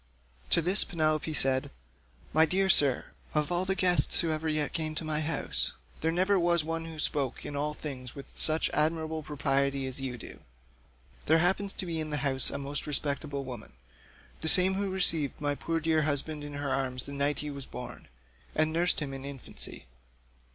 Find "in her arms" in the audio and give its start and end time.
16.43-17.03